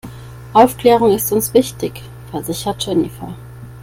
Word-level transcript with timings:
Aufklärung 0.53 1.13
ist 1.15 1.31
uns 1.31 1.53
wichtig, 1.53 2.01
versichert 2.31 2.83
Jennifer. 2.87 3.35